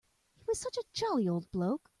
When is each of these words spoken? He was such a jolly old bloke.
He 0.33 0.41
was 0.47 0.57
such 0.59 0.77
a 0.77 0.83
jolly 0.93 1.27
old 1.27 1.51
bloke. 1.51 1.89